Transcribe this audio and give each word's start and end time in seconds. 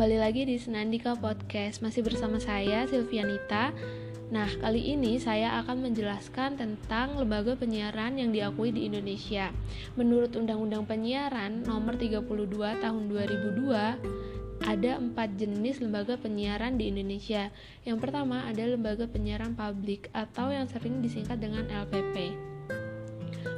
kembali 0.00 0.16
lagi 0.16 0.48
di 0.48 0.56
Senandika 0.56 1.12
Podcast 1.12 1.84
Masih 1.84 2.00
bersama 2.00 2.40
saya, 2.40 2.88
Silvianita 2.88 3.68
Nah, 4.32 4.48
kali 4.48 4.96
ini 4.96 5.20
saya 5.20 5.60
akan 5.60 5.92
menjelaskan 5.92 6.56
tentang 6.56 7.20
lembaga 7.20 7.52
penyiaran 7.52 8.16
yang 8.16 8.32
diakui 8.32 8.72
di 8.72 8.88
Indonesia 8.88 9.52
Menurut 10.00 10.32
Undang-Undang 10.32 10.88
Penyiaran 10.88 11.68
nomor 11.68 12.00
32 12.00 12.16
tahun 12.80 13.02
2002 13.12 14.64
ada 14.64 14.96
empat 14.96 15.36
jenis 15.36 15.84
lembaga 15.84 16.16
penyiaran 16.16 16.80
di 16.80 16.92
Indonesia. 16.92 17.48
Yang 17.84 17.98
pertama 18.00 18.44
ada 18.44 18.60
lembaga 18.60 19.04
penyiaran 19.04 19.56
publik 19.56 20.12
atau 20.12 20.52
yang 20.52 20.68
sering 20.68 21.00
disingkat 21.00 21.40
dengan 21.40 21.64
LPP. 21.68 22.49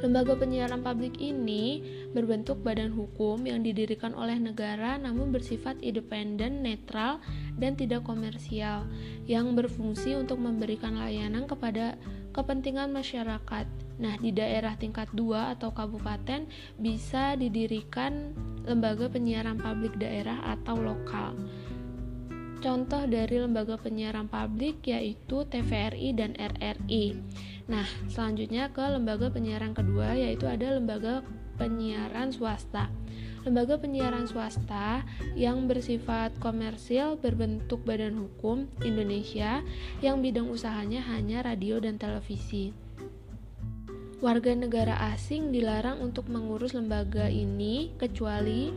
Lembaga 0.03 0.35
penyiaran 0.35 0.83
publik 0.83 1.15
ini 1.23 1.79
berbentuk 2.11 2.59
badan 2.59 2.91
hukum 2.91 3.39
yang 3.47 3.63
didirikan 3.63 4.11
oleh 4.19 4.35
negara 4.35 4.99
namun 4.99 5.31
bersifat 5.31 5.79
independen, 5.79 6.59
netral, 6.59 7.23
dan 7.55 7.79
tidak 7.79 8.03
komersial 8.03 8.83
yang 9.31 9.55
berfungsi 9.55 10.19
untuk 10.19 10.43
memberikan 10.43 10.99
layanan 10.99 11.47
kepada 11.47 11.95
kepentingan 12.35 12.91
masyarakat. 12.91 13.63
Nah, 14.03 14.19
di 14.19 14.35
daerah 14.35 14.75
tingkat 14.75 15.07
2 15.15 15.55
atau 15.55 15.71
kabupaten 15.71 16.51
bisa 16.75 17.39
didirikan 17.39 18.35
lembaga 18.67 19.07
penyiaran 19.07 19.55
publik 19.55 19.95
daerah 19.95 20.35
atau 20.51 20.83
lokal. 20.83 21.31
Contoh 22.63 23.03
dari 23.11 23.43
lembaga 23.43 23.75
penyiaran 23.75 24.31
publik 24.31 24.87
yaitu 24.87 25.43
TVRI 25.43 26.15
dan 26.15 26.31
RRI. 26.39 27.19
Nah, 27.67 27.83
selanjutnya 28.07 28.71
ke 28.71 28.79
lembaga 28.87 29.27
penyiaran 29.27 29.75
kedua 29.75 30.15
yaitu 30.15 30.47
ada 30.47 30.79
lembaga 30.79 31.27
penyiaran 31.59 32.31
swasta. 32.31 32.87
Lembaga 33.43 33.75
penyiaran 33.75 34.31
swasta 34.31 35.03
yang 35.35 35.67
bersifat 35.67 36.31
komersil 36.39 37.19
berbentuk 37.19 37.83
badan 37.83 38.15
hukum 38.15 38.71
Indonesia 38.79 39.59
yang 39.99 40.23
bidang 40.23 40.47
usahanya 40.47 41.03
hanya 41.03 41.43
radio 41.43 41.83
dan 41.83 41.99
televisi. 41.99 42.71
Warga 44.23 44.55
negara 44.55 44.95
asing 45.11 45.51
dilarang 45.51 45.99
untuk 45.99 46.31
mengurus 46.31 46.71
lembaga 46.71 47.27
ini 47.27 47.91
kecuali 47.99 48.71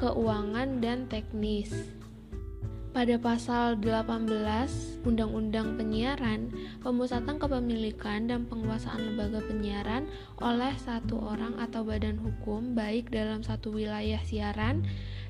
keuangan 0.00 0.80
dan 0.80 1.04
teknis. 1.12 1.97
Pada 2.98 3.14
pasal 3.14 3.78
18 3.78 5.06
Undang-Undang 5.06 5.78
Penyiaran, 5.78 6.50
pemusatan 6.82 7.38
kepemilikan 7.38 8.26
dan 8.26 8.50
penguasaan 8.50 9.14
lembaga 9.14 9.38
penyiaran 9.38 10.10
oleh 10.42 10.74
satu 10.82 11.14
orang 11.22 11.54
atau 11.62 11.86
badan 11.86 12.18
hukum 12.18 12.74
baik 12.74 13.14
dalam 13.14 13.46
satu 13.46 13.70
wilayah 13.70 14.18
siaran 14.26 14.82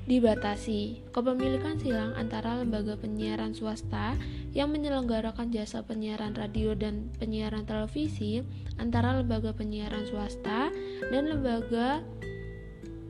dibatasi. 0.09 1.13
Kepemilikan 1.13 1.77
silang 1.77 2.17
antara 2.17 2.57
lembaga 2.57 2.97
penyiaran 2.97 3.53
swasta 3.53 4.17
yang 4.57 4.73
menyelenggarakan 4.73 5.53
jasa 5.53 5.85
penyiaran 5.85 6.33
radio 6.33 6.73
dan 6.73 7.13
penyiaran 7.21 7.69
televisi 7.69 8.41
antara 8.81 9.13
lembaga 9.13 9.53
penyiaran 9.53 10.09
swasta 10.09 10.73
dan 11.13 11.23
lembaga 11.29 12.01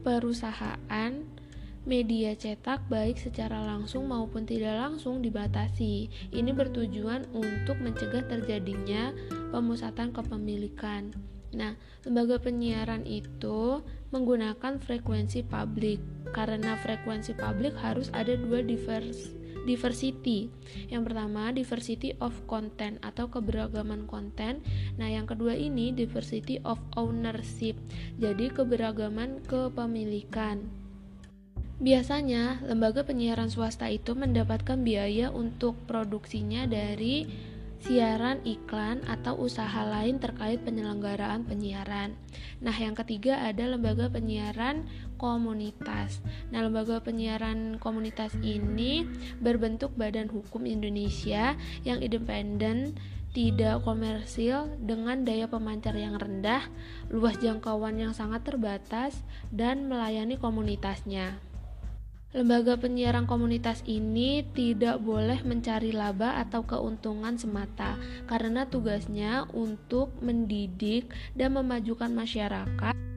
perusahaan 0.03 1.38
media 1.89 2.37
cetak 2.37 2.85
baik 2.85 3.17
secara 3.17 3.65
langsung 3.65 4.05
maupun 4.05 4.45
tidak 4.45 4.77
langsung 4.77 5.25
dibatasi. 5.25 6.05
Ini 6.29 6.53
bertujuan 6.53 7.25
untuk 7.33 7.81
mencegah 7.81 8.29
terjadinya 8.29 9.09
pemusatan 9.49 10.13
kepemilikan. 10.13 11.09
Nah, 11.49 11.73
lembaga 12.05 12.37
penyiaran 12.37 13.09
itu 13.09 13.81
menggunakan 14.13 14.77
frekuensi 14.77 15.41
publik. 15.49 15.97
Karena 16.29 16.77
frekuensi 16.77 17.33
publik 17.33 17.73
harus 17.81 18.13
ada 18.13 18.37
dua 18.37 18.61
divers 18.61 19.33
diversity. 19.67 20.49
Yang 20.89 21.11
pertama, 21.11 21.51
diversity 21.51 22.15
of 22.23 22.33
content 22.49 22.97
atau 23.05 23.29
keberagaman 23.29 24.09
konten. 24.09 24.65
Nah, 24.97 25.09
yang 25.09 25.29
kedua 25.29 25.53
ini 25.53 25.91
diversity 25.93 26.57
of 26.63 26.79
ownership. 26.97 27.77
Jadi 28.17 28.49
keberagaman 28.49 29.43
kepemilikan. 29.45 30.78
Biasanya, 31.79 32.59
lembaga 32.67 33.07
penyiaran 33.07 33.47
swasta 33.47 33.87
itu 33.87 34.11
mendapatkan 34.11 34.75
biaya 34.83 35.31
untuk 35.31 35.79
produksinya 35.87 36.67
dari 36.67 37.23
siaran 37.79 38.43
iklan 38.43 38.99
atau 39.07 39.39
usaha 39.39 39.87
lain 39.87 40.19
terkait 40.19 40.59
penyelenggaraan 40.67 41.47
penyiaran. 41.47 42.19
Nah, 42.59 42.75
yang 42.75 42.99
ketiga 42.99 43.39
ada 43.47 43.63
lembaga 43.71 44.11
penyiaran 44.11 44.83
komunitas. 45.15 46.19
Nah, 46.51 46.67
lembaga 46.67 46.99
penyiaran 46.99 47.79
komunitas 47.79 48.35
ini 48.43 49.07
berbentuk 49.39 49.95
badan 49.95 50.27
hukum 50.27 50.67
Indonesia 50.67 51.55
yang 51.87 52.03
independen 52.03 52.99
tidak 53.31 53.87
komersil 53.87 54.67
dengan 54.83 55.23
daya 55.23 55.47
pemancar 55.47 55.95
yang 55.95 56.19
rendah, 56.19 56.67
luas 57.07 57.39
jangkauan 57.39 57.95
yang 57.95 58.11
sangat 58.11 58.43
terbatas, 58.43 59.15
dan 59.53 59.87
melayani 59.87 60.35
komunitasnya. 60.35 61.48
Lembaga 62.29 62.77
penyiaran 62.77 63.25
komunitas 63.25 63.81
ini 63.89 64.45
tidak 64.53 65.01
boleh 65.01 65.41
mencari 65.41 65.89
laba 65.89 66.37
atau 66.37 66.61
keuntungan 66.61 67.41
semata, 67.41 67.97
karena 68.29 68.69
tugasnya 68.69 69.49
untuk 69.49 70.13
mendidik 70.21 71.09
dan 71.33 71.57
memajukan 71.57 72.13
masyarakat 72.13 73.08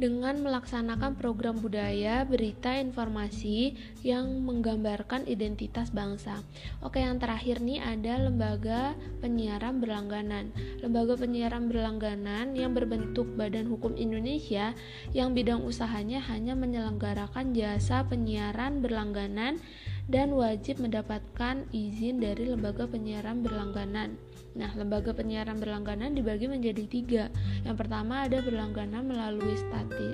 dengan 0.00 0.40
melaksanakan 0.40 1.20
program 1.20 1.60
budaya, 1.60 2.24
berita, 2.24 2.80
informasi 2.80 3.76
yang 4.00 4.40
menggambarkan 4.48 5.28
identitas 5.28 5.92
bangsa. 5.92 6.40
Oke, 6.80 7.04
yang 7.04 7.20
terakhir 7.20 7.60
nih 7.60 7.84
ada 7.84 8.16
lembaga 8.16 8.96
penyiaran 9.20 9.84
berlangganan. 9.84 10.56
Lembaga 10.80 11.20
penyiaran 11.20 11.68
berlangganan 11.68 12.56
yang 12.56 12.72
berbentuk 12.72 13.28
Badan 13.36 13.68
Hukum 13.68 13.92
Indonesia 14.00 14.72
yang 15.12 15.36
bidang 15.36 15.60
usahanya 15.60 16.24
hanya 16.32 16.56
menyelenggarakan 16.56 17.52
jasa 17.52 18.00
penyiaran 18.08 18.80
berlangganan 18.80 19.60
dan 20.08 20.32
wajib 20.32 20.80
mendapatkan 20.80 21.68
izin 21.76 22.24
dari 22.24 22.48
lembaga 22.48 22.88
penyiaran 22.88 23.44
berlangganan. 23.44 24.29
Nah, 24.58 24.70
lembaga 24.74 25.14
penyiaran 25.14 25.62
berlangganan 25.62 26.14
dibagi 26.14 26.50
menjadi 26.50 26.84
tiga. 26.90 27.24
Yang 27.62 27.76
pertama 27.86 28.26
ada 28.26 28.42
berlangganan 28.42 29.06
melalui 29.06 29.54
stati, 29.54 30.10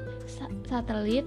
satelit, 0.68 1.24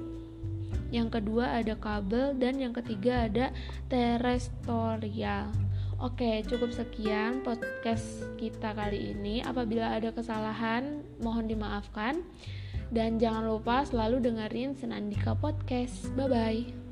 yang 0.89 1.09
kedua 1.09 1.61
ada 1.61 1.77
kabel, 1.77 2.33
dan 2.37 2.57
yang 2.57 2.73
ketiga 2.73 3.29
ada 3.29 3.53
terestrial. 3.89 5.53
Oke, 5.99 6.41
cukup 6.47 6.71
sekian 6.71 7.43
podcast 7.43 8.23
kita 8.39 8.71
kali 8.71 9.13
ini. 9.13 9.43
Apabila 9.43 9.93
ada 9.93 10.09
kesalahan, 10.15 11.03
mohon 11.19 11.45
dimaafkan. 11.45 12.23
Dan 12.89 13.21
jangan 13.21 13.45
lupa 13.45 13.85
selalu 13.85 14.17
dengerin 14.23 14.73
Senandika 14.73 15.37
Podcast. 15.37 16.09
Bye 16.17 16.88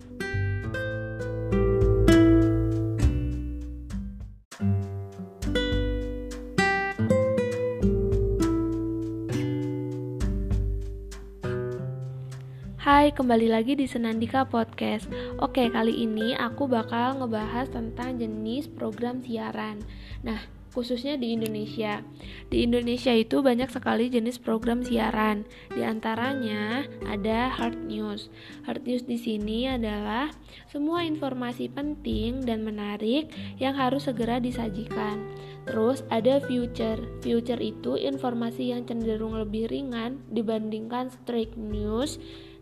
Hai, 12.97 13.13
kembali 13.13 13.53
lagi 13.53 13.77
di 13.77 13.85
Senandika 13.85 14.41
Podcast. 14.49 15.05
Oke, 15.37 15.69
kali 15.69 16.01
ini 16.01 16.33
aku 16.33 16.65
bakal 16.65 17.21
ngebahas 17.21 17.69
tentang 17.69 18.17
jenis 18.17 18.65
program 18.65 19.21
siaran. 19.21 19.85
Nah, 20.25 20.41
khususnya 20.73 21.13
di 21.13 21.37
Indonesia. 21.37 22.01
Di 22.49 22.65
Indonesia 22.65 23.13
itu 23.13 23.45
banyak 23.45 23.69
sekali 23.69 24.09
jenis 24.09 24.41
program 24.41 24.81
siaran. 24.81 25.45
Di 25.77 25.85
antaranya 25.85 26.89
ada 27.05 27.53
hard 27.53 27.85
news. 27.85 28.33
Hard 28.65 28.89
news 28.89 29.05
di 29.05 29.21
sini 29.21 29.69
adalah 29.69 30.33
semua 30.73 31.05
informasi 31.05 31.69
penting 31.69 32.49
dan 32.49 32.65
menarik 32.65 33.29
yang 33.61 33.77
harus 33.77 34.09
segera 34.09 34.41
disajikan. 34.41 35.21
Terus 35.69 36.01
ada 36.09 36.41
future. 36.49 36.97
Future 37.21 37.61
itu 37.61 37.93
informasi 37.93 38.73
yang 38.73 38.89
cenderung 38.89 39.37
lebih 39.37 39.69
ringan 39.69 40.17
dibandingkan 40.33 41.13
straight 41.13 41.53
news 41.53 42.17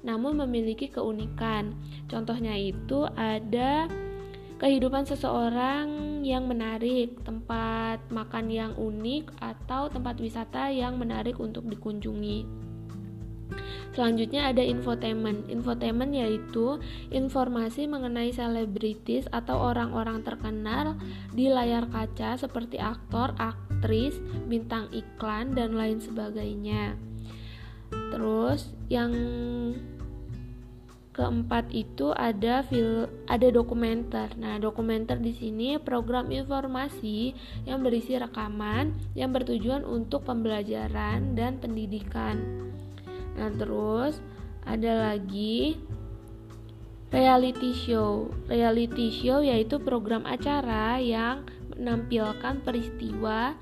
namun 0.05 0.37
memiliki 0.37 0.87
keunikan. 0.87 1.73
Contohnya 2.05 2.53
itu 2.53 3.09
ada 3.17 3.89
kehidupan 4.61 5.03
seseorang 5.03 6.21
yang 6.23 6.47
menarik, 6.47 7.17
tempat 7.25 7.99
makan 8.13 8.47
yang 8.47 8.71
unik, 8.77 9.35
atau 9.41 9.91
tempat 9.91 10.15
wisata 10.21 10.71
yang 10.71 10.95
menarik 10.95 11.41
untuk 11.41 11.67
dikunjungi. 11.67 12.65
Selanjutnya 13.95 14.51
ada 14.51 14.59
infotainment. 14.59 15.47
Infotainment 15.47 16.11
yaitu 16.11 16.83
informasi 17.15 17.87
mengenai 17.87 18.33
selebritis 18.35 19.23
atau 19.31 19.71
orang-orang 19.71 20.19
terkenal 20.19 20.99
di 21.31 21.47
layar 21.47 21.87
kaca 21.87 22.35
seperti 22.35 22.75
aktor, 22.75 23.31
aktris, 23.39 24.19
bintang 24.51 24.91
iklan 24.91 25.55
dan 25.55 25.79
lain 25.79 26.03
sebagainya. 26.03 26.99
Terus 28.11 28.75
yang 28.91 29.15
keempat 31.15 31.71
itu 31.71 32.11
ada 32.11 32.59
fil 32.67 33.07
ada 33.31 33.47
dokumenter. 33.47 34.35
Nah, 34.35 34.59
dokumenter 34.59 35.15
di 35.15 35.31
sini 35.31 35.79
program 35.79 36.27
informasi 36.27 37.31
yang 37.63 37.79
berisi 37.79 38.19
rekaman 38.19 38.91
yang 39.15 39.31
bertujuan 39.31 39.87
untuk 39.87 40.27
pembelajaran 40.27 41.39
dan 41.39 41.55
pendidikan. 41.63 42.67
Nah, 43.39 43.47
terus 43.55 44.19
ada 44.67 45.15
lagi 45.15 45.79
reality 47.15 47.71
show. 47.71 48.27
Reality 48.51 49.07
show 49.07 49.39
yaitu 49.39 49.79
program 49.79 50.27
acara 50.27 50.99
yang 50.99 51.47
menampilkan 51.79 52.59
peristiwa 52.59 53.55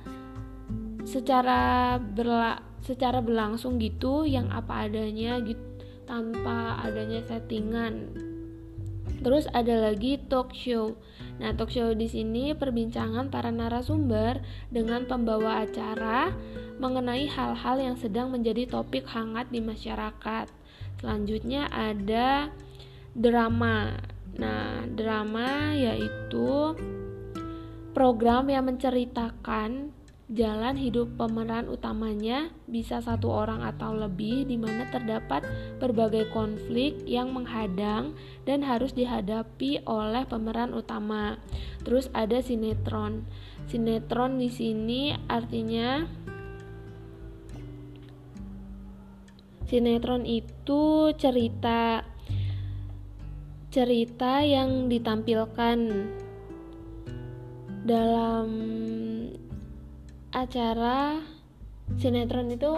secara 1.06 1.96
berla 2.02 2.66
secara 2.82 3.24
berlangsung 3.24 3.80
gitu 3.80 4.28
yang 4.28 4.52
apa 4.52 4.90
adanya 4.90 5.40
gitu 5.40 5.73
tanpa 6.06 6.80
adanya 6.84 7.24
settingan. 7.26 8.12
Terus 9.24 9.48
ada 9.56 9.80
lagi 9.80 10.20
talk 10.28 10.52
show. 10.52 11.00
Nah, 11.40 11.56
talk 11.56 11.72
show 11.72 11.96
di 11.96 12.12
sini 12.12 12.52
perbincangan 12.52 13.32
para 13.32 13.50
narasumber 13.56 14.44
dengan 14.68 15.08
pembawa 15.08 15.64
acara 15.64 16.36
mengenai 16.76 17.32
hal-hal 17.32 17.80
yang 17.80 17.96
sedang 17.96 18.36
menjadi 18.36 18.68
topik 18.68 19.08
hangat 19.08 19.48
di 19.48 19.64
masyarakat. 19.64 20.52
Selanjutnya 21.00 21.72
ada 21.72 22.52
drama. 23.16 23.96
Nah, 24.36 24.84
drama 24.92 25.72
yaitu 25.72 26.76
program 27.96 28.50
yang 28.52 28.68
menceritakan 28.68 29.94
jalan 30.34 30.74
hidup 30.74 31.14
pemeran 31.14 31.70
utamanya 31.70 32.50
bisa 32.66 32.98
satu 33.06 33.30
orang 33.30 33.62
atau 33.62 33.94
lebih 33.94 34.50
di 34.50 34.58
mana 34.58 34.90
terdapat 34.90 35.46
berbagai 35.78 36.34
konflik 36.34 36.98
yang 37.06 37.30
menghadang 37.30 38.18
dan 38.42 38.66
harus 38.66 38.98
dihadapi 38.98 39.86
oleh 39.86 40.26
pemeran 40.26 40.74
utama. 40.74 41.38
Terus 41.86 42.10
ada 42.18 42.42
sinetron. 42.42 43.30
Sinetron 43.70 44.42
di 44.42 44.50
sini 44.50 45.14
artinya 45.30 46.02
sinetron 49.70 50.26
itu 50.26 51.14
cerita 51.14 52.02
cerita 53.70 54.42
yang 54.42 54.90
ditampilkan 54.90 55.78
dalam 57.86 58.48
acara 60.34 61.22
sinetron 62.02 62.50
itu 62.50 62.74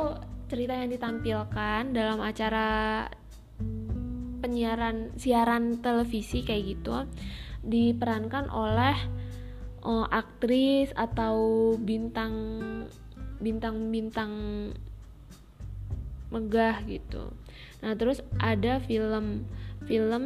cerita 0.51 0.75
yang 0.75 0.91
ditampilkan 0.91 1.95
dalam 1.95 2.19
acara 2.21 3.07
penyiaran 4.43 5.15
siaran 5.17 5.81
televisi 5.81 6.45
kayak 6.45 6.77
gitu 6.77 7.07
diperankan 7.65 8.51
oleh 8.53 8.93
oh, 9.81 10.05
aktris 10.05 10.93
atau 10.93 11.73
bintang 11.81 12.33
bintang-bintang 13.41 14.31
megah 16.33 16.81
gitu. 16.89 17.31
Nah, 17.85 17.93
terus 17.95 18.25
ada 18.41 18.81
film. 18.81 19.45
Film 19.85 20.25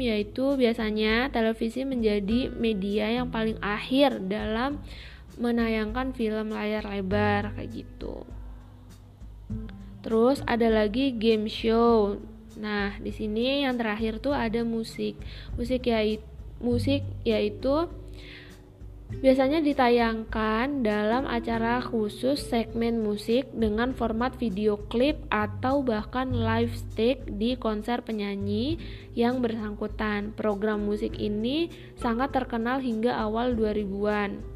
yaitu 0.00 0.56
biasanya 0.56 1.28
televisi 1.28 1.84
menjadi 1.84 2.48
media 2.48 3.12
yang 3.12 3.28
paling 3.28 3.60
akhir 3.60 4.24
dalam 4.32 4.80
menayangkan 5.38 6.14
film 6.14 6.54
layar 6.54 6.86
lebar 6.86 7.54
kayak 7.58 7.84
gitu. 7.84 8.22
Terus 10.04 10.44
ada 10.44 10.68
lagi 10.68 11.16
game 11.16 11.48
show. 11.48 12.20
Nah, 12.60 12.94
di 13.00 13.10
sini 13.10 13.64
yang 13.64 13.80
terakhir 13.80 14.20
tuh 14.20 14.36
ada 14.36 14.60
musik. 14.62 15.16
Musik 15.56 15.88
yaitu 15.88 16.22
musik 16.62 17.02
yaitu 17.26 17.90
biasanya 19.14 19.60
ditayangkan 19.60 20.82
dalam 20.82 21.28
acara 21.28 21.78
khusus 21.78 22.40
segmen 22.40 23.04
musik 23.04 23.46
dengan 23.52 23.92
format 23.92 24.34
video 24.40 24.80
klip 24.90 25.20
atau 25.28 25.84
bahkan 25.84 26.32
live 26.32 26.72
stick 26.72 27.22
di 27.28 27.54
konser 27.54 28.00
penyanyi 28.00 28.80
yang 29.14 29.40
bersangkutan. 29.44 30.32
Program 30.34 30.82
musik 30.82 31.16
ini 31.20 31.70
sangat 31.96 32.32
terkenal 32.32 32.80
hingga 32.80 33.14
awal 33.14 33.54
2000-an 33.54 34.53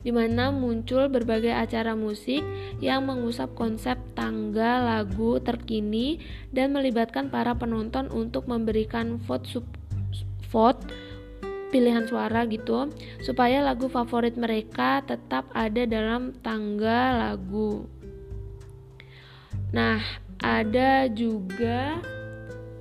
di 0.00 0.10
mana 0.12 0.52
muncul 0.52 1.08
berbagai 1.08 1.52
acara 1.52 1.96
musik 1.96 2.42
yang 2.82 3.06
mengusap 3.06 3.52
konsep 3.56 3.96
tangga 4.16 4.82
lagu 4.82 5.38
terkini 5.40 6.20
dan 6.52 6.72
melibatkan 6.72 7.28
para 7.28 7.52
penonton 7.56 8.08
untuk 8.12 8.48
memberikan 8.48 9.20
vote 9.24 9.62
vote 10.48 10.80
pilihan 11.70 12.06
suara 12.08 12.46
gitu 12.48 12.88
supaya 13.20 13.60
lagu 13.60 13.90
favorit 13.90 14.38
mereka 14.38 15.02
tetap 15.04 15.50
ada 15.52 15.84
dalam 15.84 16.32
tangga 16.40 17.12
lagu. 17.26 17.84
Nah, 19.74 20.00
ada 20.40 21.10
juga 21.10 22.00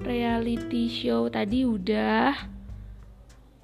reality 0.05 0.87
show 0.87 1.27
tadi 1.27 1.65
udah 1.65 2.54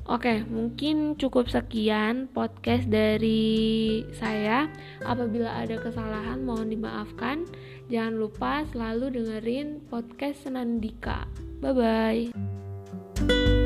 Oke, 0.10 0.42
mungkin 0.50 1.14
cukup 1.16 1.48
sekian 1.48 2.26
podcast 2.34 2.90
dari 2.90 4.02
saya. 4.18 4.66
Apabila 5.06 5.62
ada 5.62 5.78
kesalahan, 5.78 6.42
mohon 6.42 6.74
dimaafkan. 6.74 7.46
Jangan 7.88 8.16
lupa 8.18 8.66
selalu 8.74 9.22
dengerin 9.22 9.84
podcast 9.88 10.50
Senandika. 10.50 11.30
Bye 11.62 11.74
bye. 11.78 13.61